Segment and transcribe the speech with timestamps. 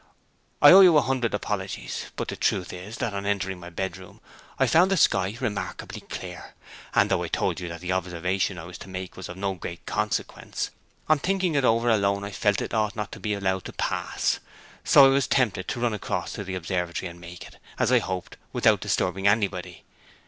[0.63, 4.19] 'I owe you a hundred apologies: but the truth is that on entering my bedroom
[4.57, 6.55] I found the sky remarkably clear,
[6.95, 9.53] and though I told you that the observation I was to make was of no
[9.53, 10.71] great consequence,
[11.07, 14.39] on thinking it over alone I felt it ought not to be allowed to pass;
[14.83, 17.97] so I was tempted to run across to the observatory, and make it, as I
[17.99, 19.83] had hoped, without disturbing anybody.